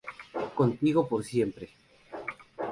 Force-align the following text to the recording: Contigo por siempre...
Contigo 0.59 1.01
por 1.09 1.21
siempre... 1.31 1.65